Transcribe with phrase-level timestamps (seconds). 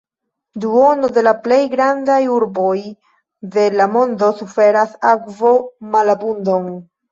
[0.61, 2.73] Duono de la plej grandaj urboj
[3.59, 6.69] de la mondo suferas akvomalabundon.